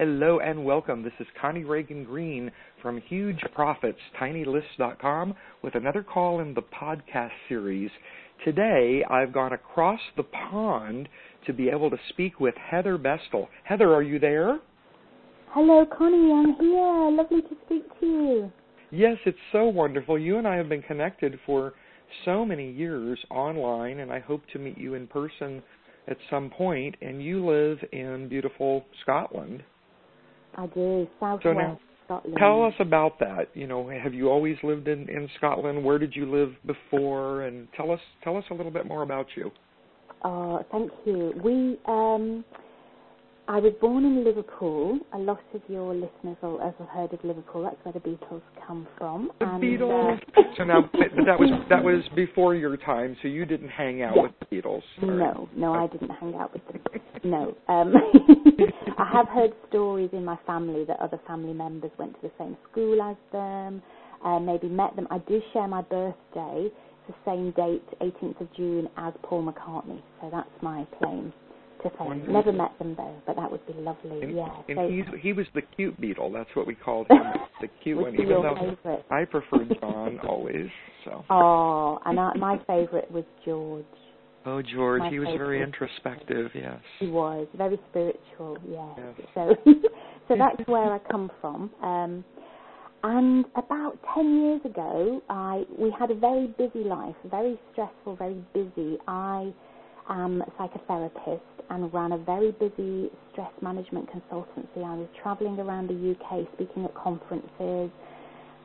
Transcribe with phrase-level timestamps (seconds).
[0.00, 1.02] Hello and welcome.
[1.02, 7.32] This is Connie Ragen Green from Huge Profits, TinyList.com, with another call in the podcast
[7.50, 7.90] series.
[8.42, 11.06] Today, I've gone across the pond
[11.46, 13.48] to be able to speak with Heather Bestel.
[13.64, 14.60] Heather, are you there?
[15.50, 16.32] Hello, Connie.
[16.32, 17.10] I'm here.
[17.10, 18.52] Lovely to speak to you.
[18.90, 20.18] Yes, it's so wonderful.
[20.18, 21.74] You and I have been connected for
[22.24, 25.62] so many years online, and I hope to meet you in person
[26.08, 26.94] at some point.
[27.02, 29.62] And you live in beautiful Scotland.
[30.60, 32.36] I do, southwest So now, Scotland.
[32.38, 33.48] Tell us about that.
[33.54, 35.82] You know, have you always lived in in Scotland?
[35.84, 37.42] Where did you live before?
[37.42, 39.50] And tell us tell us a little bit more about you.
[40.22, 41.32] Oh, thank you.
[41.42, 42.44] We, um,
[43.48, 44.98] I was born in Liverpool.
[45.14, 47.62] A lot of your listeners will have heard of Liverpool.
[47.62, 49.30] That's where the Beatles come from.
[49.40, 50.20] The and, Beatles.
[50.36, 54.02] Uh, so now but that was that was before your time, so you didn't hang
[54.02, 54.82] out with the Beatles.
[55.00, 57.00] No, no, I didn't hang out with them.
[57.24, 57.56] No.
[57.68, 57.94] Um,
[58.98, 62.56] I have heard stories in my family that other family members went to the same
[62.70, 63.82] school as them,
[64.24, 65.06] uh, maybe met them.
[65.10, 70.02] I do share my birthday, it's the same date, 18th of June, as Paul McCartney.
[70.20, 71.32] So that's my claim
[71.82, 72.32] to fame.
[72.32, 74.22] Never met them though, but that would be lovely.
[74.22, 74.48] And, yeah.
[74.68, 76.32] and so he's he was the cute Beatle.
[76.32, 77.22] That's what we called him,
[77.60, 78.14] the cute one.
[78.14, 79.04] Even your though favourite.
[79.10, 80.68] I prefer John always.
[81.04, 81.24] So.
[81.30, 83.84] Oh, and I, my favourite was George.
[84.46, 86.50] Oh, George, My he was very introspective.
[86.54, 86.78] Yes.
[86.98, 88.94] He was very spiritual, yeah.
[88.96, 89.28] Yes.
[89.34, 89.56] So,
[90.28, 91.70] so that's where I come from.
[91.82, 92.24] Um,
[93.02, 98.42] and about ten years ago, I we had a very busy life, very stressful, very
[98.54, 98.98] busy.
[99.08, 99.52] I
[100.08, 104.84] am a psychotherapist and ran a very busy stress management consultancy.
[104.84, 107.90] I was travelling around the UK, speaking at conferences.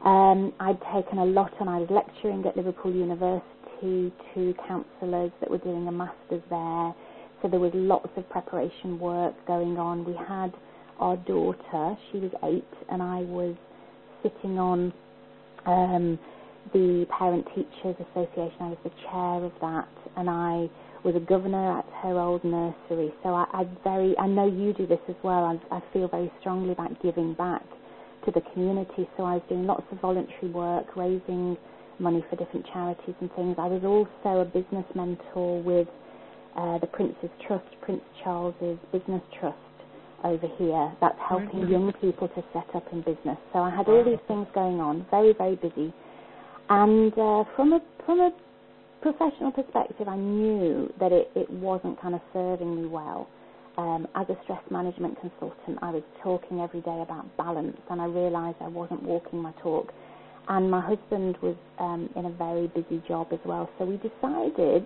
[0.06, 1.68] Um, I'd taken a lot on.
[1.68, 6.96] I was lecturing at Liverpool University to counsellors that were doing a master's there.
[7.42, 10.06] So there was lots of preparation work going on.
[10.06, 10.54] We had
[11.00, 13.56] our daughter, she was eight, and I was
[14.24, 14.94] sitting on
[15.66, 16.20] um,
[16.72, 18.58] the Parent Teachers Association.
[18.62, 20.70] I was the chair of that, and I
[21.04, 23.14] was a governor at her old nursery.
[23.24, 25.44] So I, I very, I know you do this as well.
[25.46, 27.64] I, I feel very strongly about giving back
[28.26, 29.08] to the community.
[29.18, 31.58] So I was doing lots of voluntary work, raising
[32.00, 33.56] money for different charities and things.
[33.58, 35.88] I was also a business mentor with
[36.58, 39.58] uh, the Prince's Trust, Prince Charles's Business Trust
[40.24, 40.92] over here.
[41.02, 41.70] That's helping Mhm.
[41.70, 43.38] young people to set up in business.
[43.54, 45.94] So I had all these things going on, very very busy.
[46.70, 48.32] And uh, from a from a
[49.02, 53.28] professional perspective, I knew that it, it wasn't kind of serving me well.
[53.78, 58.06] Um, as a stress management consultant, I was talking every day about balance, and I
[58.06, 59.92] realised I wasn't walking my talk.
[60.48, 64.86] And my husband was um, in a very busy job as well, so we decided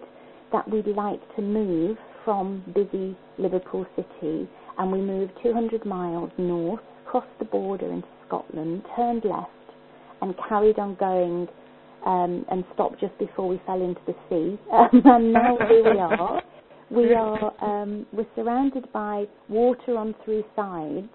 [0.51, 6.79] that we'd like to move from busy Liverpool City, and we moved 200 miles north,
[7.05, 9.49] crossed the border into Scotland, turned left,
[10.21, 11.47] and carried on going
[12.05, 14.59] um, and stopped just before we fell into the sea.
[15.05, 16.41] And now here we are.
[16.91, 21.07] We are um, we're surrounded by water on three sides,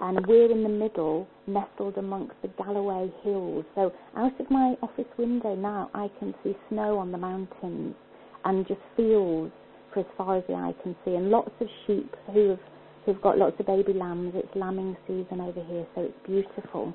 [0.00, 3.66] and we're in the middle, nestled amongst the Galloway Hills.
[3.74, 7.94] So out of my office window now, I can see snow on the mountains
[8.46, 9.52] and just fields
[9.92, 12.60] for as far as the eye can see, and lots of sheep who have
[13.04, 14.32] who've got lots of baby lambs.
[14.34, 16.94] It's lambing season over here, so it's beautiful.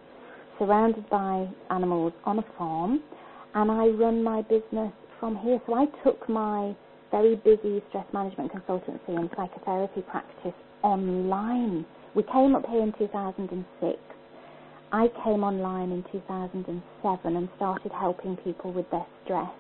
[0.58, 3.04] Surrounded by animals on a farm,
[3.54, 5.62] and I run my business from here.
[5.68, 6.76] So I took my
[7.12, 10.54] very busy stress management consultancy and psychotherapy practice
[10.84, 11.86] online.
[12.16, 14.00] We came up here in 2006.
[14.92, 19.52] I came online in 2007 and started helping people with their stress,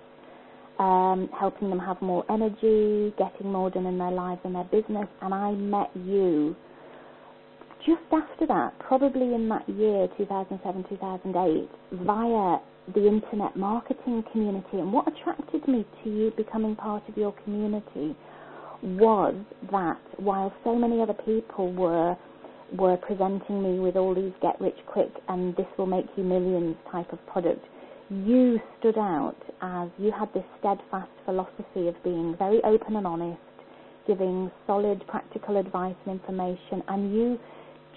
[0.79, 5.07] um, helping them have more energy, getting more done in their lives and their business.
[5.21, 6.55] And I met you
[7.85, 11.69] just after that, probably in that year, 2007, 2008,
[12.05, 12.57] via
[12.93, 14.77] the internet marketing community.
[14.77, 18.15] And what attracted me to you becoming part of your community
[18.81, 19.35] was
[19.71, 22.15] that while so many other people were
[22.73, 26.75] were presenting me with all these get rich quick and this will make you millions
[26.91, 27.65] type of product,
[28.09, 33.39] you stood out as you had this steadfast philosophy of being very open and honest,
[34.05, 37.39] giving solid practical advice and information, and you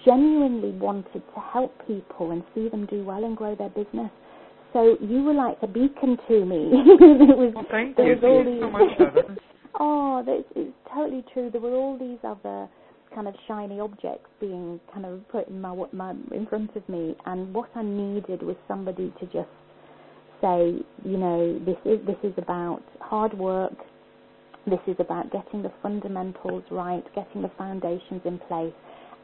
[0.05, 4.11] genuinely wanted to help people and see them do well and grow their business.
[4.73, 6.69] So you were like a beacon to me.
[6.71, 8.15] it was, Well, thank there you.
[8.15, 9.37] was all these so much, Heather.
[9.79, 11.49] Oh, that's it's totally true.
[11.49, 12.67] There were all these other
[13.15, 17.15] kind of shiny objects being kind of put in my, my in front of me,
[17.25, 19.49] and what I needed was somebody to just
[20.41, 23.73] say, you know, this is this is about hard work.
[24.67, 28.73] This is about getting the fundamentals right, getting the foundations in place,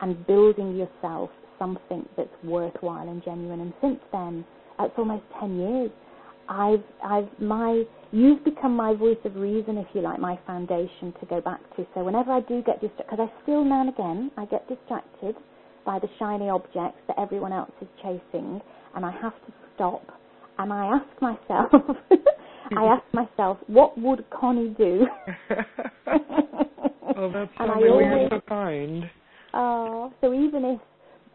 [0.01, 1.29] and building yourself
[1.59, 3.59] something that's worthwhile and genuine.
[3.61, 4.45] And since then,
[4.79, 5.91] Uh, it's almost 10 years.
[6.49, 11.25] I've, I've, my, you've become my voice of reason, if you like, my foundation to
[11.29, 11.85] go back to.
[11.93, 15.35] So whenever I do get distracted, because I still now and again, I get distracted
[15.85, 18.61] by the shiny objects that everyone else is chasing,
[18.95, 20.03] and I have to stop,
[20.59, 21.71] and I ask myself,
[22.77, 25.07] I ask myself, what would Connie do?
[27.15, 29.03] oh, that's so, always, so kind.
[29.53, 30.81] Oh, so even if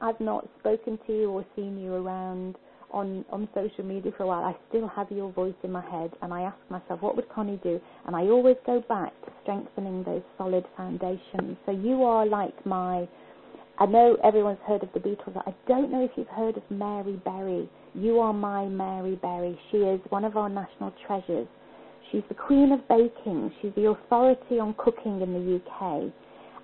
[0.01, 2.57] I've not spoken to you or seen you around
[2.93, 6.13] on on social media for a while, I still have your voice in my head,
[6.23, 7.81] and I ask myself, what would Connie do?
[8.07, 11.57] And I always go back to strengthening those solid foundations.
[11.67, 13.09] So you are like my.
[13.79, 15.37] I know everyone's heard of the Beatles.
[15.47, 17.69] I don't know if you've heard of Mary Berry.
[17.95, 19.59] You are my Mary Berry.
[19.71, 21.49] She is one of our national treasures.
[22.11, 23.51] She's the queen of baking.
[23.61, 26.13] She's the authority on cooking in the UK.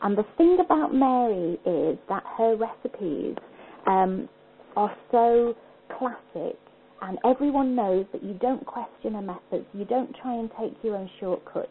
[0.03, 3.37] And the thing about Mary is that her recipes
[3.87, 4.29] um,
[4.77, 5.57] are so
[5.99, 6.57] classic,
[7.03, 10.97] and everyone knows that you don't question her methods, you don't try and take your
[10.97, 11.69] own shortcuts,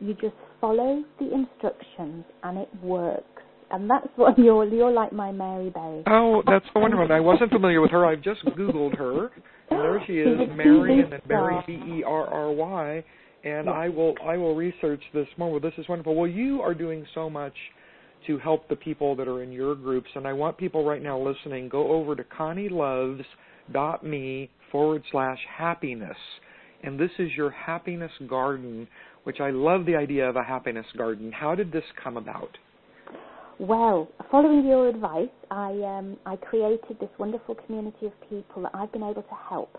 [0.00, 3.26] you just follow the instructions, and it works.
[3.70, 6.02] And that's what you're you're like my Mary Berry.
[6.06, 7.10] Oh, that's wonderful.
[7.10, 8.04] I wasn't familiar with her.
[8.04, 9.30] I've just Googled her.
[9.70, 13.04] And there she is, Mary and then Berry B E R R Y
[13.44, 15.50] and I will I will research this more.
[15.50, 16.14] Well, this is wonderful.
[16.14, 17.54] Well, you are doing so much
[18.26, 21.18] to help the people that are in your groups, and I want people right now
[21.18, 22.24] listening go over to
[23.72, 26.16] connieloves.me forward slash happiness,
[26.82, 28.88] and this is your happiness garden,
[29.24, 31.32] which I love the idea of a happiness garden.
[31.32, 32.56] How did this come about?
[33.58, 38.90] Well, following your advice, I um, I created this wonderful community of people that I've
[38.90, 39.78] been able to help.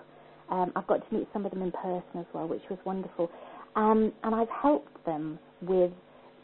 [0.49, 3.29] Um, I've got to meet some of them in person as well, which was wonderful.
[3.75, 5.91] Um, and I've helped them with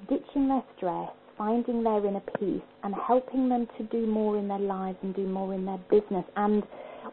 [0.10, 4.60] ditching their stress, finding their inner peace, and helping them to do more in their
[4.60, 6.26] lives and do more in their business.
[6.36, 6.64] And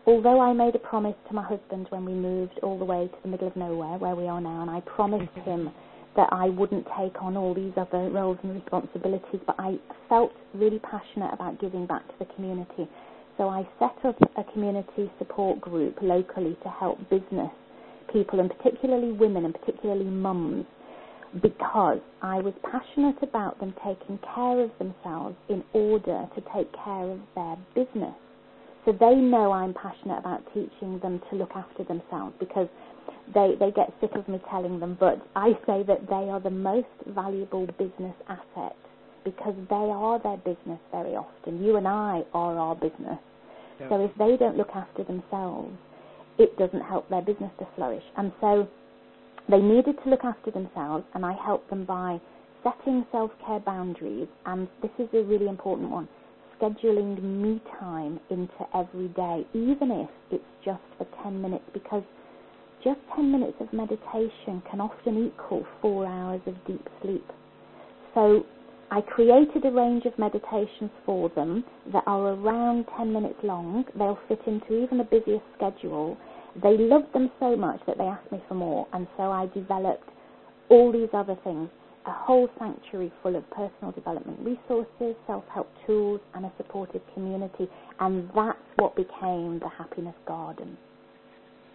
[0.06, 3.16] although I made a promise to my husband when we moved all the way to
[3.22, 5.50] the middle of nowhere, where we are now, and I promised mm-hmm.
[5.50, 5.70] him
[6.16, 9.76] that I wouldn't take on all these other roles and responsibilities, but I
[10.08, 12.88] felt really passionate about giving back to the community.
[13.36, 17.50] So I set up a community support group locally to help business
[18.12, 20.64] people, and particularly women, and particularly mums,
[21.42, 27.10] because I was passionate about them taking care of themselves in order to take care
[27.10, 28.14] of their business.
[28.86, 32.68] So they know I'm passionate about teaching them to look after themselves because
[33.34, 36.50] they, they get sick of me telling them, but I say that they are the
[36.50, 38.76] most valuable business asset
[39.24, 41.64] because they are their business very often.
[41.64, 43.18] You and I are our business.
[43.80, 43.88] Yeah.
[43.88, 45.74] So if they don't look after themselves,
[46.38, 48.04] it doesn't help their business to flourish.
[48.16, 48.68] And so
[49.48, 52.20] they needed to look after themselves, and I helped them by
[52.62, 54.28] setting self care boundaries.
[54.44, 56.08] And this is a really important one
[56.60, 62.02] scheduling me time into every day, even if it's just for 10 minutes, because
[62.82, 67.24] just 10 minutes of meditation can often equal four hours of deep sleep.
[68.14, 68.44] So
[68.90, 73.84] I created a range of meditations for them that are around 10 minutes long.
[73.98, 76.16] They'll fit into even the busiest schedule.
[76.62, 80.08] They loved them so much that they asked me for more, and so I developed
[80.68, 81.68] all these other things
[82.06, 87.68] a whole sanctuary full of personal development resources, self help tools, and a supportive community.
[88.00, 90.76] And that's what became the Happiness Garden.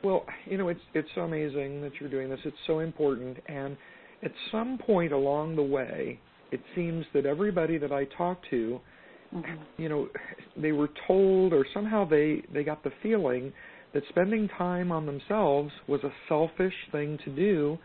[0.04, 2.40] Well, you know, it's it's so amazing that you're doing this.
[2.46, 3.78] It's so important, and
[4.24, 6.20] at some point along the way,
[6.52, 8.80] it seems that everybody that I talk to,
[9.34, 9.82] mm-hmm.
[9.82, 10.10] you know,
[10.58, 13.54] they were told or somehow they they got the feeling
[13.94, 17.78] that spending time on themselves was a selfish thing to do,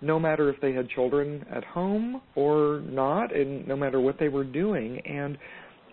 [0.00, 4.28] no matter if they had children at home or not, and no matter what they
[4.28, 4.98] were doing.
[5.00, 5.36] And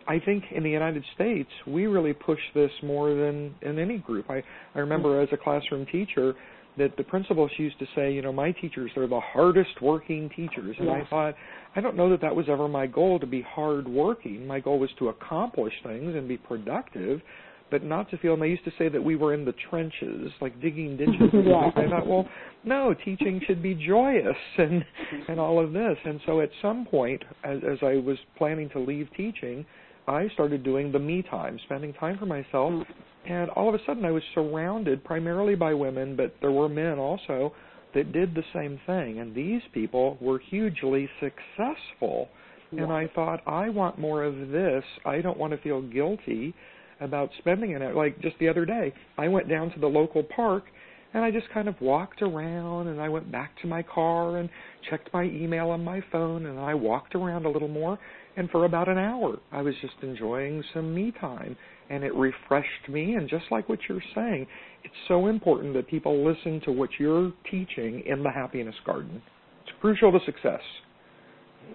[0.07, 4.29] I think in the United States, we really push this more than in any group.
[4.29, 4.41] I,
[4.75, 5.33] I remember mm-hmm.
[5.33, 6.33] as a classroom teacher,
[6.77, 10.75] that the principals used to say, you know, my teachers are the hardest working teachers.
[10.79, 11.03] And yes.
[11.05, 11.35] I thought,
[11.75, 14.45] I don't know that that was ever my goal to be hard working.
[14.45, 17.19] My goal was to accomplish things and be productive,
[17.69, 18.33] but not to feel.
[18.33, 21.29] And they used to say that we were in the trenches, like digging ditches.
[21.33, 21.73] yes.
[21.75, 22.27] I thought, well,
[22.63, 24.83] no, teaching should be joyous and
[25.27, 25.97] and all of this.
[26.05, 29.65] And so at some point, as, as I was planning to leave teaching,
[30.07, 32.71] I started doing the me time, spending time for myself.
[32.71, 32.85] Mm.
[33.29, 36.97] And all of a sudden, I was surrounded primarily by women, but there were men
[36.97, 37.53] also
[37.93, 39.19] that did the same thing.
[39.19, 42.29] And these people were hugely successful.
[42.71, 42.83] Yeah.
[42.83, 44.83] And I thought, I want more of this.
[45.05, 46.53] I don't want to feel guilty
[46.99, 47.95] about spending it.
[47.95, 50.65] Like just the other day, I went down to the local park
[51.13, 54.49] and I just kind of walked around and I went back to my car and
[54.89, 57.97] checked my email on my phone and I walked around a little more
[58.35, 61.55] and for about an hour I was just enjoying some me time.
[61.89, 64.45] And it refreshed me and just like what you're saying
[64.83, 69.21] it's so important that people listen to what you're teaching in the happiness garden.
[69.63, 70.61] It's crucial to success.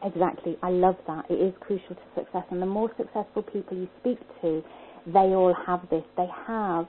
[0.03, 0.57] Exactly.
[0.63, 1.25] I love that.
[1.31, 4.63] It is crucial to success and the more successful people you speak to
[5.07, 6.87] they all have this they have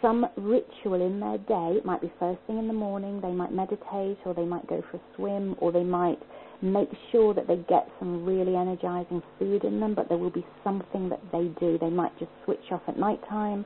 [0.00, 1.78] some ritual in their day.
[1.78, 4.82] It might be first thing in the morning, they might meditate, or they might go
[4.90, 6.18] for a swim, or they might
[6.62, 10.46] make sure that they get some really energizing food in them, but there will be
[10.64, 11.78] something that they do.
[11.78, 13.64] They might just switch off at night time.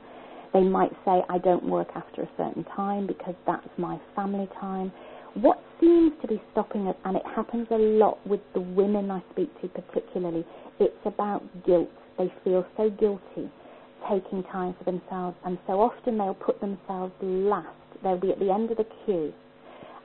[0.53, 4.91] They might say, I don't work after a certain time because that's my family time.
[5.33, 9.23] What seems to be stopping us, and it happens a lot with the women I
[9.31, 10.45] speak to particularly,
[10.79, 11.89] it's about guilt.
[12.19, 13.49] They feel so guilty
[14.09, 17.67] taking time for themselves, and so often they'll put themselves last.
[18.03, 19.33] They'll be at the end of the queue.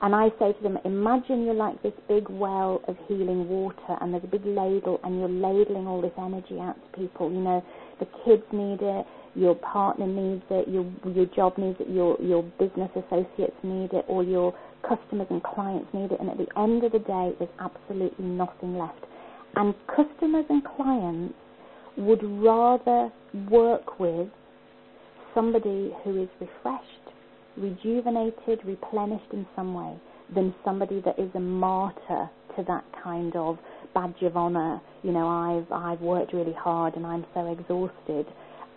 [0.01, 4.13] And I say to them, imagine you're like this big well of healing water, and
[4.13, 7.31] there's a big ladle, and you're ladling all this energy out to people.
[7.31, 7.63] You know,
[7.99, 12.43] the kids need it, your partner needs it, your your job needs it, your your
[12.57, 14.55] business associates need it, or your
[14.87, 16.19] customers and clients need it.
[16.19, 19.03] And at the end of the day, there's absolutely nothing left.
[19.55, 21.35] And customers and clients
[21.99, 23.11] would rather
[23.49, 24.29] work with
[25.35, 26.85] somebody who is refreshed,
[27.57, 29.95] rejuvenated, replenished in some way
[30.33, 33.57] than somebody that is a martyr to that kind of
[33.93, 34.81] badge of honor.
[35.03, 38.25] You know, I've I've worked really hard and I'm so exhausted.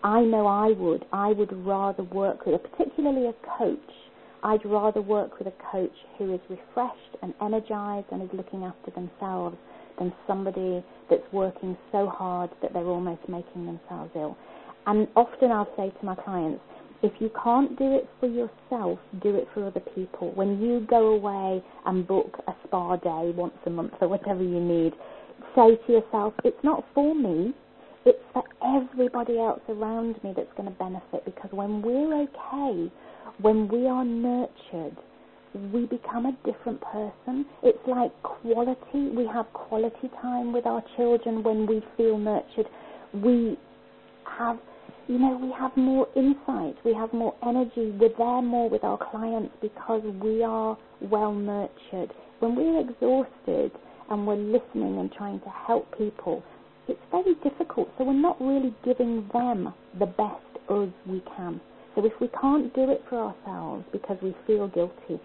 [0.03, 1.05] I know I would.
[1.13, 3.79] I would rather work with, a, particularly a coach.
[4.43, 8.91] I'd rather work with a coach who is refreshed and energized and is looking after
[8.91, 9.57] themselves
[9.99, 14.37] than somebody that's working so hard that they're almost making themselves ill.
[14.87, 16.63] And often I'll say to my clients,
[17.03, 20.31] if you can't do it for yourself, do it for other people.
[20.35, 24.61] When you go away and book a spa day once a month or whatever you
[24.61, 24.93] need,
[25.57, 27.53] say to yourself, it's not for me,
[28.05, 32.93] it's for everybody else around me that's going to benefit because when we're okay,
[33.41, 34.97] when we are nurtured,
[35.73, 37.45] we become a different person.
[37.63, 39.11] It's like quality.
[39.15, 42.67] We have quality time with our children when we feel nurtured.
[43.13, 43.59] We
[44.39, 44.59] have,
[45.09, 46.77] you know, we have more insight.
[46.85, 47.93] We have more energy.
[47.99, 52.13] We're there more with our clients because we are well nurtured.
[52.41, 53.73] When we're exhausted
[54.11, 56.43] and we're listening and trying to help people,
[56.89, 57.89] it's very difficult.
[57.99, 61.61] So we're not really giving them the best us we can.
[61.95, 65.21] So if we can't do it for ourselves because we feel guilty,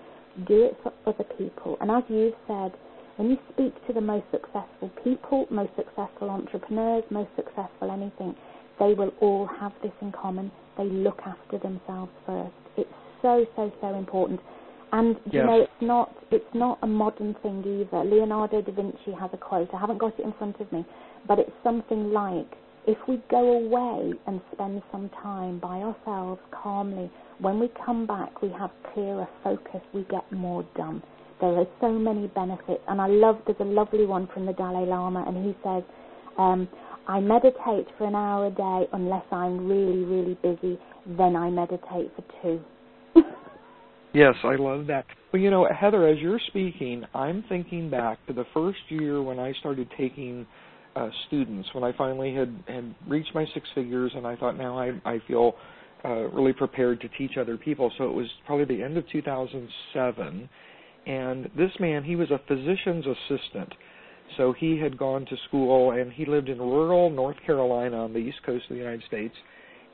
[0.45, 1.77] do it for other people.
[1.81, 2.73] And as you've said,
[3.17, 8.35] when you speak to the most successful people, most successful entrepreneurs, most successful anything,
[8.79, 10.51] they will all have this in common.
[10.77, 12.53] They look after themselves first.
[12.77, 12.89] It's
[13.21, 14.39] so, so, so important.
[14.91, 15.33] And yes.
[15.33, 18.03] you know, it's not it's not a modern thing either.
[18.03, 19.69] Leonardo da Vinci has a quote.
[19.73, 20.85] I haven't got it in front of me,
[21.27, 22.51] but it's something like,
[22.87, 28.41] "If we go away and spend some time by ourselves calmly, when we come back,
[28.41, 29.81] we have clearer focus.
[29.93, 31.03] We get more done."
[31.39, 33.39] There are so many benefits, and I love.
[33.45, 35.83] There's a lovely one from the Dalai Lama, and he says,
[36.37, 36.67] um,
[37.07, 40.79] "I meditate for an hour a day unless I'm really, really busy.
[41.05, 42.59] Then I meditate for two.
[44.13, 45.05] Yes, I love that.
[45.31, 49.37] Well, you know, Heather, as you're speaking, I'm thinking back to the first year when
[49.37, 50.47] I started taking
[50.97, 54.77] uh, students, when I finally had, had reached my six figures, and I thought now
[54.77, 55.53] I, I feel
[56.03, 57.91] uh, really prepared to teach other people.
[57.97, 60.49] So it was probably the end of 2007,
[61.05, 63.73] and this man, he was a physician's assistant.
[64.35, 68.19] So he had gone to school, and he lived in rural North Carolina on the
[68.19, 69.33] east coast of the United States.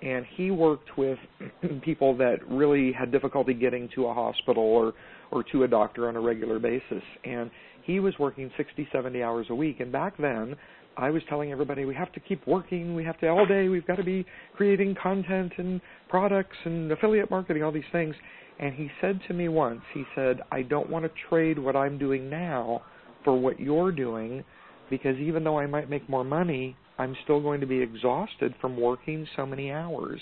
[0.01, 1.19] And he worked with
[1.83, 4.93] people that really had difficulty getting to a hospital or
[5.31, 7.01] or to a doctor on a regular basis.
[7.23, 7.49] And
[7.83, 9.79] he was working 60 70 hours a week.
[9.79, 10.55] And back then
[10.97, 13.87] I was telling everybody we have to keep working we have to all day we've
[13.87, 18.15] got to be creating content and products and affiliate marketing all these things
[18.59, 21.97] and he said to me once he said I don't want to trade what I'm
[21.97, 22.83] doing now
[23.23, 24.43] for what you're doing
[24.89, 28.79] because even though I might make more money I'm still going to be exhausted from
[28.79, 30.21] working so many hours.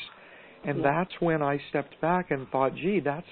[0.63, 0.83] And Yeah.
[0.83, 3.27] that's when I stepped back and thought, gee, that's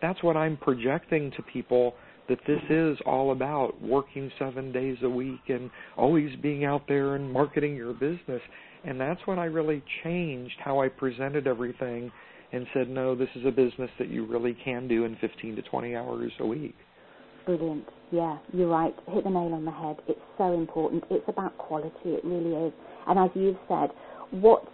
[0.00, 1.94] that's what I'm projecting to people
[2.28, 7.16] that this is all about working 7 days a week and always being out there
[7.16, 8.40] and marketing your business.
[8.84, 12.10] And that's when I really changed how I presented everything
[12.52, 15.62] and said, no, this is a business that you really can do in 15 to
[15.62, 16.74] 20 hours a week.
[17.46, 17.84] Brilliant.
[18.10, 18.94] Yeah, you're right.
[19.08, 19.96] Hit the nail on the head.
[20.06, 21.02] It's so important.
[21.10, 21.92] It's about quality.
[22.04, 22.72] It really is.
[23.08, 23.90] And as you've said,
[24.30, 24.68] what's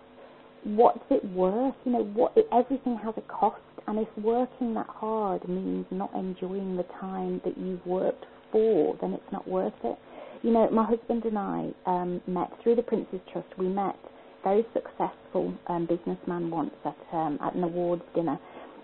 [0.64, 1.74] what's it worth?
[1.84, 6.76] You know, what everything has a cost, And if working that hard means not enjoying
[6.76, 9.98] the time that you've worked for, then it's not worth it.
[10.42, 13.48] You know, my husband and I um, met through the Prince's Trust.
[13.56, 13.96] We met
[14.44, 18.38] very successful um, businessman once at um, at an awards dinner,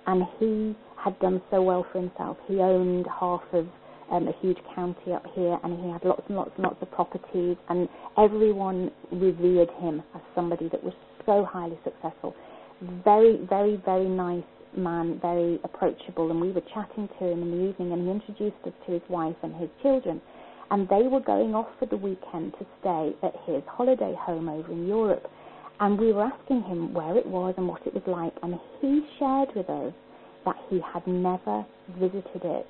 [0.06, 2.38] and he had done so well for himself.
[2.48, 3.66] He owned half of
[4.10, 6.90] um, a huge county up here, and he had lots and lots and lots of
[6.92, 10.94] properties, and everyone revered him as somebody that was
[11.26, 12.34] so highly successful.
[13.04, 14.42] Very, very, very nice
[14.76, 18.64] man, very approachable, and we were chatting to him in the evening, and he introduced
[18.66, 20.20] us to his wife and his children.
[20.70, 24.72] And they were going off for the weekend to stay at his holiday home over
[24.72, 25.26] in Europe.
[25.80, 29.06] And we were asking him where it was and what it was like, and he
[29.18, 29.92] shared with us
[30.44, 31.64] that he had never
[31.98, 32.66] visited it.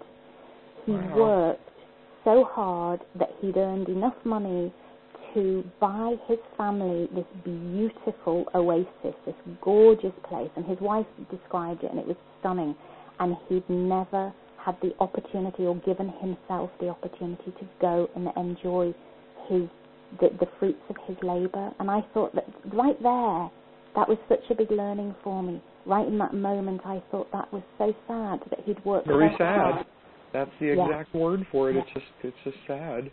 [0.86, 1.16] He wow.
[1.16, 1.70] worked
[2.24, 4.72] so hard that he'd earned enough money
[5.34, 11.90] to buy his family this beautiful oasis, this gorgeous place, and his wife described it,
[11.90, 12.74] and it was stunning.
[13.20, 14.32] And he'd never
[14.64, 18.94] had the opportunity or given himself the opportunity to go and enjoy
[19.48, 19.68] his
[20.20, 21.72] the, the fruits of his labour.
[21.80, 23.50] And I thought that right there,
[23.96, 25.62] that was such a big learning for me.
[25.86, 29.58] Right in that moment, I thought that was so sad that he'd worked very sad.
[29.58, 29.86] Hard.
[30.32, 31.20] That's the exact yeah.
[31.20, 31.74] word for it.
[31.74, 31.82] Yeah.
[31.82, 33.10] It's just it's just sad.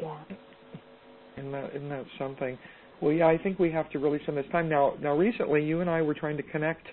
[0.00, 0.18] Yeah.
[1.36, 2.58] Isn't that isn't that something?
[3.00, 4.94] Well, yeah, I think we have to really spend this time now.
[5.00, 6.86] Now, recently, you and I were trying to connect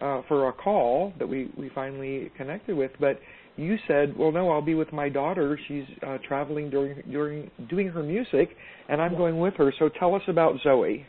[0.00, 3.18] uh, for a call that we we finally connected with, but
[3.56, 5.58] you said, "Well, no, I'll be with my daughter.
[5.66, 8.50] She's uh, traveling during during doing her music,
[8.88, 11.06] and I'm going with her." So, tell us about Zoe.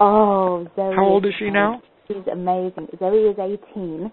[0.00, 0.94] Oh, Zoe!
[0.94, 1.82] How old is she now?
[2.06, 2.88] She's amazing.
[2.98, 4.12] Zoe is 18,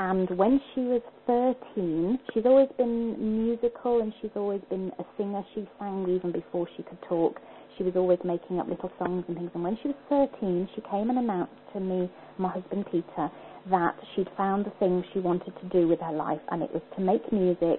[0.00, 5.42] and when she was 13, she's always been musical and she's always been a singer.
[5.54, 7.38] She sang even before she could talk.
[7.78, 9.50] She was always making up little songs and things.
[9.54, 9.96] And when she was
[10.40, 13.30] 13, she came and announced to me, my husband Peter,
[13.70, 16.82] that she'd found the thing she wanted to do with her life, and it was
[16.96, 17.78] to make music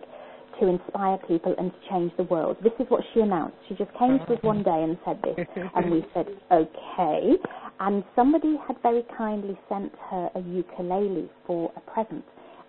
[0.61, 2.55] to inspire people and to change the world.
[2.63, 3.57] This is what she announced.
[3.67, 7.33] She just came to us one day and said this, and we said, okay.
[7.81, 12.23] And somebody had very kindly sent her a ukulele for a present,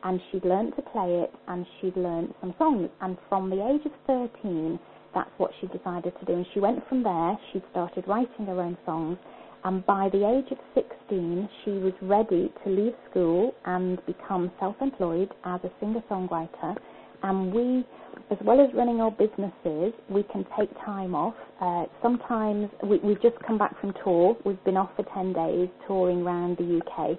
[0.04, 2.88] and she'd learned to play it, and she'd learned some songs.
[3.00, 4.78] And from the age of 13,
[5.14, 6.32] that's what she decided to do.
[6.34, 9.18] And she went from there, she started writing her own songs,
[9.64, 14.74] and by the age of 16, she was ready to leave school and become self
[14.80, 16.76] employed as a singer songwriter.
[17.22, 17.84] And we,
[18.32, 21.34] as well as running our businesses, we can take time off.
[21.60, 24.36] Uh, sometimes we, we've just come back from tour.
[24.44, 27.16] We've been off for 10 days touring around the UK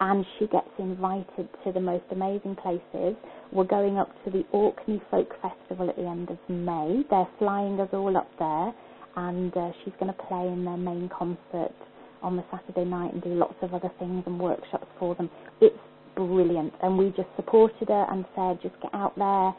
[0.00, 3.16] and she gets invited to the most amazing places.
[3.52, 7.02] We're going up to the Orkney Folk Festival at the end of May.
[7.10, 8.74] They're flying us all up there
[9.16, 11.74] and uh, she's going to play in their main concert
[12.22, 15.30] on the Saturday night and do lots of other things and workshops for them.
[15.60, 15.76] It's
[16.16, 19.54] brilliant, and we just supported her and said, just get out there,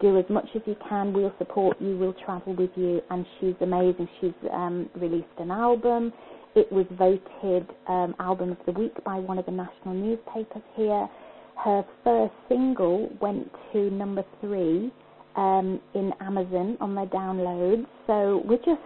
[0.00, 1.12] do as much as you can.
[1.12, 1.96] We'll support you.
[1.98, 3.00] We'll travel with you.
[3.10, 4.08] And she's amazing.
[4.20, 6.12] She's um, released an album.
[6.54, 11.08] It was voted um, album of the week by one of the national newspapers here.
[11.64, 14.92] Her first single went to number three
[15.36, 17.86] um, in Amazon on their downloads.
[18.06, 18.80] So we're just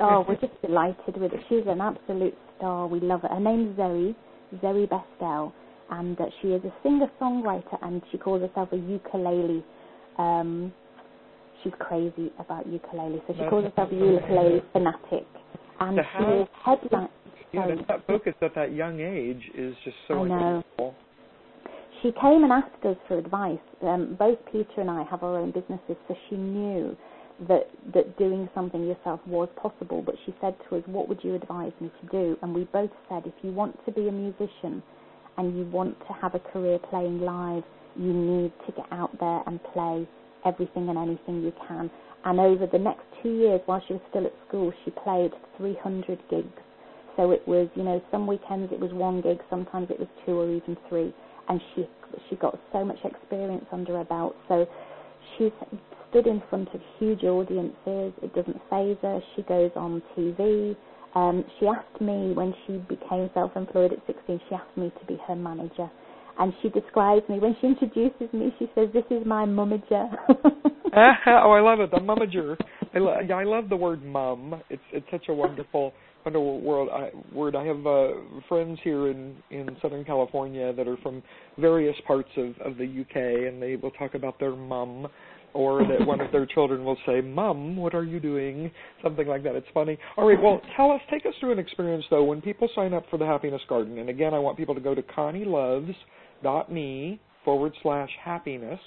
[0.00, 1.40] oh, we're just delighted with it.
[1.48, 2.86] She's an absolute star.
[2.86, 3.28] We love her.
[3.28, 4.14] Her name's Zoe,
[4.60, 5.52] Zoe Bestel,
[5.90, 9.64] and uh, she is a singer-songwriter, and she calls herself a ukulele.
[10.18, 10.72] Um,
[11.62, 15.26] she's crazy about ukulele, so she calls herself a ukulele fanatic,
[15.80, 17.08] and to headline.
[17.52, 20.62] Yeah, that focus at that young age is just so I know.
[20.78, 20.94] incredible
[22.02, 23.58] she came and asked us for advice.
[23.82, 26.96] Um, both Peter and I have our own businesses, so she knew
[27.48, 30.02] that that doing something yourself was possible.
[30.04, 32.90] But she said to us, "What would you advise me to do?" And we both
[33.08, 34.82] said, "If you want to be a musician
[35.36, 37.64] and you want to have a career playing live,
[37.96, 40.06] you need to get out there and play
[40.44, 41.90] everything and anything you can."
[42.24, 46.18] And over the next two years, while she was still at school, she played 300
[46.30, 46.48] gigs.
[47.16, 50.38] So it was, you know, some weekends it was one gig, sometimes it was two
[50.38, 51.12] or even three
[51.50, 51.86] and she
[52.28, 54.34] she got so much experience under her belt.
[54.48, 54.66] So
[55.36, 55.52] she's
[56.08, 58.12] stood in front of huge audiences.
[58.22, 59.20] It doesn't phase her.
[59.36, 60.76] She goes on TV.
[61.14, 64.40] Um, she asked me when she became self-employed at 16.
[64.48, 65.90] She asked me to be her manager,
[66.38, 68.54] and she describes me when she introduces me.
[68.58, 70.08] She says, "This is my mummager."
[70.96, 72.56] oh, I love it, the mummager.
[72.94, 74.60] I, lo- I love the word mum.
[74.70, 75.92] It's it's such a wonderful
[76.26, 77.54] underworld I, word.
[77.54, 78.08] I have uh,
[78.48, 81.22] friends here in in Southern California that are from
[81.58, 83.16] various parts of of the UK,
[83.48, 85.06] and they will talk about their mum,
[85.54, 88.68] or that one of their children will say, "Mum, what are you doing?"
[89.00, 89.54] Something like that.
[89.54, 89.96] It's funny.
[90.16, 93.04] All right, well, tell us, take us through an experience though when people sign up
[93.10, 93.98] for the Happiness Garden.
[93.98, 95.94] And again, I want people to go to Connie Loves
[96.42, 98.80] bit.me forward slash happiness.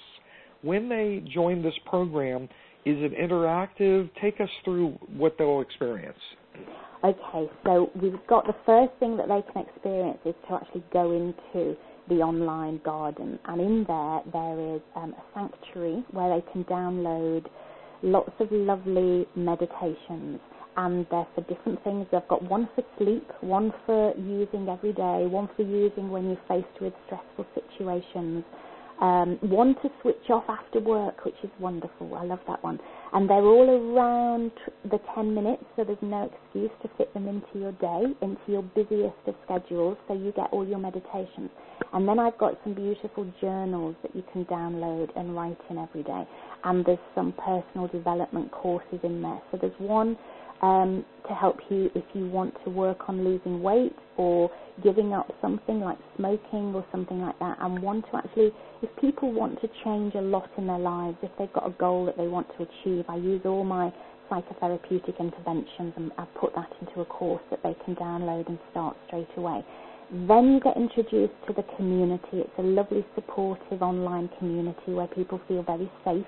[0.61, 2.43] When they join this program,
[2.85, 4.09] is it interactive?
[4.21, 6.17] Take us through what they'll experience.
[7.03, 11.11] Okay, so we've got the first thing that they can experience is to actually go
[11.11, 11.75] into
[12.07, 17.45] the online garden, and in there there is um, a sanctuary where they can download
[18.03, 20.39] lots of lovely meditations,
[20.77, 22.07] and they're for different things.
[22.11, 26.41] They've got one for sleep, one for using every day, one for using when you're
[26.47, 28.43] faced with stressful situations
[29.01, 32.15] um, one to switch off after work, which is wonderful.
[32.15, 32.79] I love that one.
[33.11, 34.51] And they're all around
[34.89, 38.61] the 10 minutes, so there's no excuse to fit them into your day, into your
[38.61, 41.49] busiest of schedules, so you get all your meditations.
[41.91, 46.03] And then I've got some beautiful journals that you can download and write in every
[46.03, 46.27] day.
[46.63, 49.41] And there's some personal development courses in there.
[49.51, 50.17] So there's one
[50.63, 54.49] um, to help you if you want to work on losing weight or
[54.81, 59.31] giving up something like smoking or something like that, and want to actually, if people
[59.31, 62.27] want to change a lot in their lives, if they've got a goal that they
[62.27, 63.91] want to achieve, I use all my
[64.31, 68.95] psychotherapeutic interventions and I put that into a course that they can download and start
[69.07, 69.65] straight away.
[70.11, 72.39] Then you get introduced to the community.
[72.39, 76.25] It's a lovely, supportive online community where people feel very safe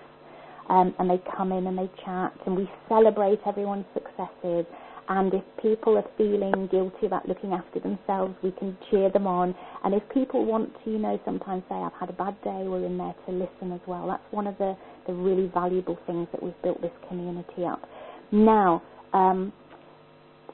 [0.69, 4.65] um, and they come in and they chat and we celebrate everyone's successes
[5.08, 9.54] and if people are feeling guilty about looking after themselves, we can cheer them on.
[9.84, 12.86] And if people want to, you know, sometimes say, I've had a bad day, we're
[12.86, 14.08] in there to listen as well.
[14.08, 14.75] That's one of the,
[15.06, 17.88] the really valuable things that we've built this community up.
[18.32, 18.82] Now,
[19.13, 19.54] um,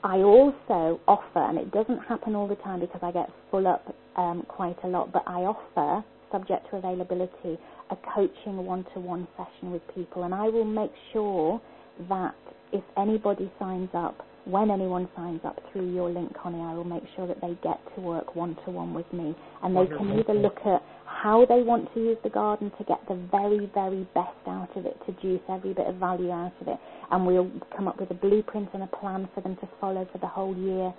[0.04, 3.95] I also offer, and it doesn't happen all the time because I get full up
[4.17, 7.58] um, quite a lot, but I offer, subject to availability,
[7.91, 11.62] a coaching one-to-one session with people, and I will make sure
[12.10, 12.36] that
[12.71, 17.04] if anybody signs up, when anyone signs up through your link, Connie, I will make
[17.15, 20.82] sure that they get to work one-to-one with me, and they can either look at
[21.06, 24.86] how they want to use the garden to get the very, very best out of
[24.86, 26.77] it, to juice every bit of value out of it,
[27.12, 30.17] and we'll come up with a blueprint and a plan for them to follow for
[30.17, 30.93] the whole year,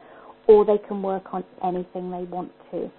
[0.46, 2.90] or they can work on anything they want to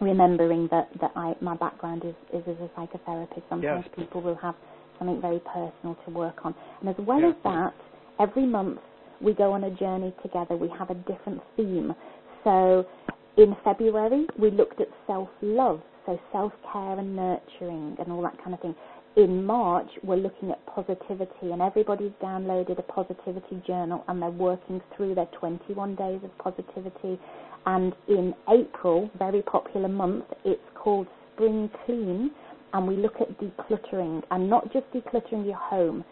[0.00, 3.42] remembering that, that I, my background is, is as a psychotherapist.
[3.48, 3.94] Sometimes yes.
[3.96, 4.54] people will have
[4.98, 6.54] something very personal to work on.
[6.80, 7.34] And as well yes.
[7.36, 7.74] as that,
[8.18, 8.78] every month
[9.20, 10.56] we go on a journey together.
[10.56, 11.94] We have a different theme.
[12.44, 12.86] So
[13.36, 18.60] in February, we looked at self-love, so self-care and nurturing and all that kind of
[18.60, 18.74] thing.
[19.16, 24.80] In March, we're looking at positivity, and everybody's downloaded a positivity journal, and they're working
[24.96, 27.18] through their 21 days of positivity
[27.66, 32.30] and in April, very popular month, it's called Spring Clean,
[32.72, 36.04] and we look at decluttering, and not just decluttering your home.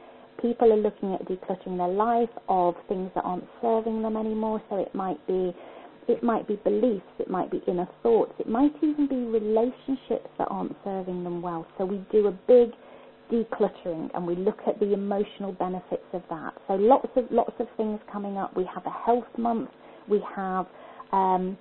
[0.43, 4.63] People are looking at decluttering their life of things that aren't serving them anymore.
[4.69, 5.55] So it might be,
[6.09, 10.49] it might be beliefs, it might be inner thoughts, it might even be relationships that
[10.51, 11.67] aren't serving them well.
[11.77, 12.71] So we do a big
[13.31, 16.55] decluttering and we look at the emotional benefits of that.
[16.67, 18.57] So lots of lots of things coming up.
[18.57, 19.69] We have a health month.
[20.09, 20.67] We have
[21.13, 21.59] um,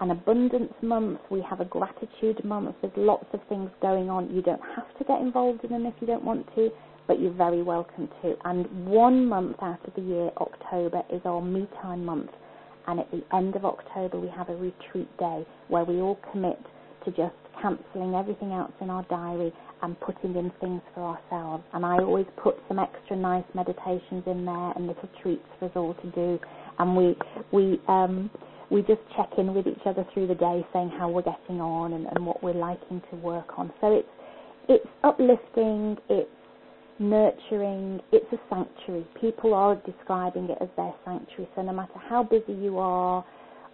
[0.00, 2.74] an abundance month, we have a gratitude month.
[2.80, 4.34] There's lots of things going on.
[4.34, 6.70] You don't have to get involved in them if you don't want to,
[7.06, 8.34] but you're very welcome to.
[8.44, 12.30] And one month out of the year, October, is our me time month.
[12.86, 16.58] And at the end of October, we have a retreat day where we all commit
[17.04, 21.64] to just cancelling everything else in our diary and putting in things for ourselves.
[21.72, 25.72] And I always put some extra nice meditations in there and little treats for us
[25.74, 26.38] all to do.
[26.78, 27.16] And we
[27.52, 28.30] we um,
[28.70, 31.92] we just check in with each other through the day, saying how we're getting on
[31.92, 33.72] and, and what we're liking to work on.
[33.80, 34.08] So it's
[34.68, 36.28] it's uplifting, it's
[36.98, 39.06] nurturing, it's a sanctuary.
[39.20, 41.48] People are describing it as their sanctuary.
[41.54, 43.24] So no matter how busy you are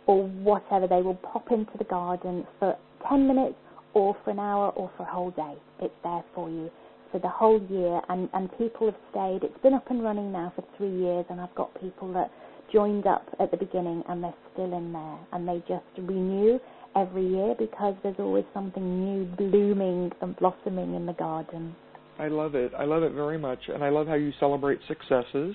[0.06, 2.76] or whatever, they will pop into the garden for
[3.08, 3.56] 10 minutes
[3.94, 5.54] or for an hour or for a whole day.
[5.80, 6.70] It's there for you
[7.12, 9.40] for the whole year and, and people have stayed.
[9.44, 12.30] It's been up and running now for three years and I've got people that
[12.72, 16.58] joined up at the beginning and they're still in there and they just renew
[16.96, 21.76] every year because there's always something new blooming and blossoming in the garden.
[22.18, 22.72] I love it.
[22.76, 25.54] I love it very much and I love how you celebrate successes.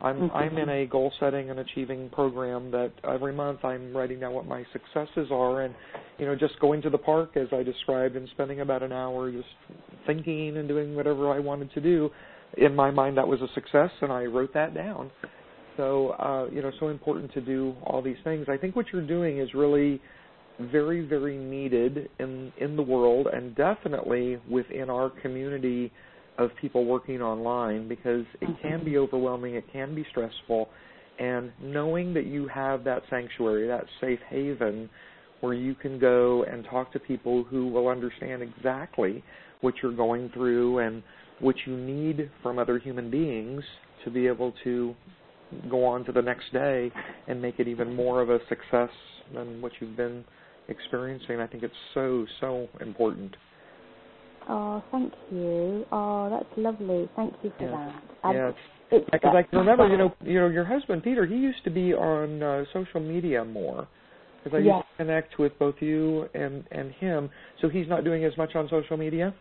[0.00, 0.36] I'm mm-hmm.
[0.36, 4.46] I'm in a goal setting and achieving program that every month I'm writing down what
[4.46, 5.74] my successes are and
[6.18, 9.30] you know just going to the park as I described and spending about an hour
[9.30, 9.46] just
[10.06, 12.10] thinking and doing whatever I wanted to do
[12.58, 15.10] in my mind that was a success and I wrote that down
[15.76, 18.46] so, uh, you know, so important to do all these things.
[18.48, 20.00] I think what you're doing is really
[20.58, 25.92] very, very needed in in the world, and definitely within our community
[26.38, 28.68] of people working online because it mm-hmm.
[28.68, 30.68] can be overwhelming, it can be stressful,
[31.18, 34.88] and knowing that you have that sanctuary, that safe haven
[35.40, 39.22] where you can go and talk to people who will understand exactly
[39.60, 41.02] what you're going through and
[41.40, 43.62] what you need from other human beings
[44.04, 44.94] to be able to
[45.68, 46.90] go on to the next day
[47.28, 48.90] and make it even more of a success
[49.34, 50.24] than what you've been
[50.68, 51.40] experiencing.
[51.40, 53.36] I think it's so, so important.
[54.48, 55.84] Oh, thank you.
[55.90, 57.08] Oh, that's lovely.
[57.16, 57.92] Thank you for yeah.
[58.22, 58.34] that.
[58.34, 58.52] Yeah,
[58.90, 61.26] because I can remember, you know, you know, your husband Peter.
[61.26, 63.88] He used to be on uh, social media more
[64.42, 64.74] because I yes.
[64.76, 67.30] used to connect with both you and and him.
[67.60, 69.34] So he's not doing as much on social media.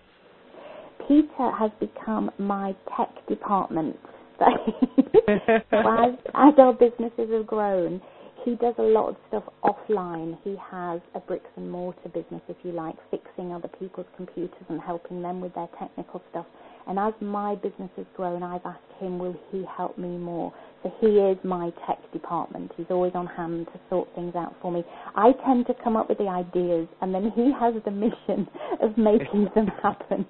[1.07, 3.97] Peter has become my tech department.
[5.27, 8.01] as, as our businesses have grown,
[8.43, 10.37] he does a lot of stuff offline.
[10.43, 14.81] He has a bricks and mortar business, if you like, fixing other people's computers and
[14.81, 16.45] helping them with their technical stuff.
[16.87, 20.53] And as my business has grown, I've asked him, will he help me more?
[20.83, 22.71] So he is my tech department.
[22.75, 24.83] He's always on hand to sort things out for me.
[25.15, 28.47] I tend to come up with the ideas, and then he has the mission
[28.81, 30.25] of making them happen.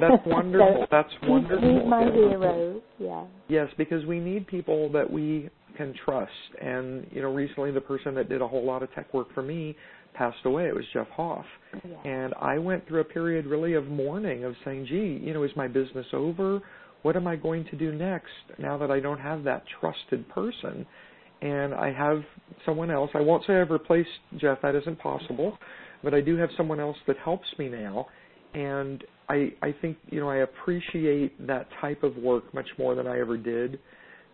[0.00, 0.78] That's wonderful.
[0.80, 1.80] so That's wonderful.
[1.80, 2.80] He's my hero.
[2.98, 3.24] Yeah.
[3.46, 6.30] Yes, because we need people that we can trust.
[6.60, 9.42] And you know, recently the person that did a whole lot of tech work for
[9.42, 9.76] me
[10.14, 10.66] passed away.
[10.66, 11.44] It was Jeff Hoff.
[11.84, 11.96] Yeah.
[12.04, 15.50] And I went through a period really of mourning of saying, gee, you know, is
[15.56, 16.60] my business over?
[17.02, 20.86] What am I going to do next now that I don't have that trusted person?
[21.42, 22.22] And I have
[22.64, 23.10] someone else.
[23.14, 24.08] I won't say I've replaced
[24.38, 25.58] Jeff, that isn't possible,
[26.02, 28.06] but I do have someone else that helps me now.
[28.54, 33.06] And I I think, you know, I appreciate that type of work much more than
[33.06, 33.78] I ever did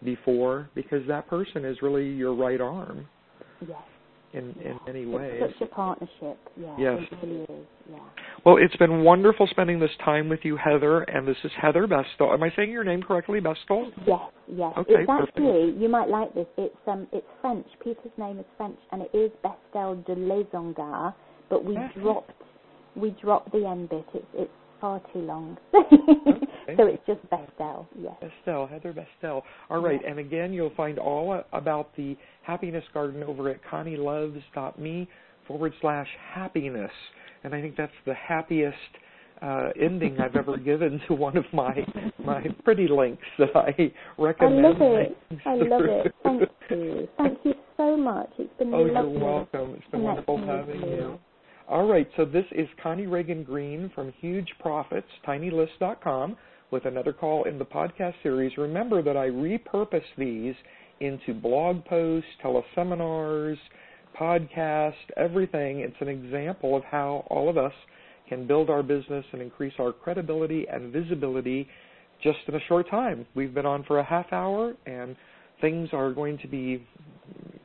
[0.04, 3.06] before because that person is really your right arm.
[3.60, 3.78] Yes.
[4.32, 5.40] In in many ways.
[5.42, 6.38] It's such a partnership.
[6.56, 6.76] Yeah.
[6.78, 6.98] Yes.
[7.10, 7.66] It really is.
[7.90, 7.98] Yeah.
[8.44, 11.02] Well, it's been wonderful spending this time with you, Heather.
[11.02, 12.32] And this is Heather Bestel.
[12.32, 13.90] Am I saying your name correctly, Bestel?
[14.06, 14.20] Yes.
[14.46, 14.72] Yes.
[14.78, 14.94] Okay.
[14.98, 16.46] It's actually you might like this.
[16.56, 17.66] It's um it's French.
[17.82, 21.12] Peter's name is French, and it is Bestel de Lesongar,
[21.48, 22.00] but we Okay.
[22.00, 22.32] dropped
[22.94, 24.06] we dropped the end bit.
[24.14, 25.56] It's it's far too long.
[26.68, 26.76] Okay.
[26.76, 27.86] so it's just Bestel.
[27.98, 28.12] Yes.
[28.22, 29.42] Bestel, Heather Bestel.
[29.70, 35.08] All right, and again, you'll find all about the Happiness Garden over at connieloves.me
[35.48, 36.90] forward slash happiness.
[37.42, 38.76] And I think that's the happiest
[39.42, 41.84] uh, ending I've ever given to one of my
[42.24, 44.66] my pretty links that I recommend.
[44.66, 45.18] I love it.
[45.46, 46.14] I love it.
[46.22, 47.08] Thank you.
[47.16, 48.30] Thank you so much.
[48.38, 49.12] It's been Oh, lovely.
[49.12, 49.74] you're welcome.
[49.76, 51.18] It's been wonderful having you.
[51.70, 56.36] All right, so this is Connie Ragen Green from Huge Profits, tinylist.com,
[56.72, 58.50] with another call in the podcast series.
[58.58, 60.56] Remember that I repurpose these
[60.98, 63.56] into blog posts, teleseminars,
[64.20, 65.78] podcast, everything.
[65.78, 67.72] It's an example of how all of us
[68.28, 71.68] can build our business and increase our credibility and visibility
[72.20, 73.24] just in a short time.
[73.36, 75.14] We've been on for a half hour and
[75.60, 76.84] things are going to be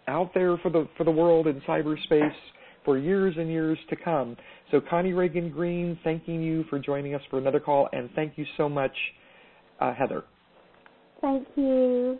[0.07, 2.35] out there for the for the world in cyberspace
[2.85, 4.37] for years and years to come.
[4.71, 8.45] So Connie Ragen Green, thanking you for joining us for another call and thank you
[8.55, 8.95] so much,
[9.81, 10.23] uh, Heather.
[11.21, 12.19] Thank you.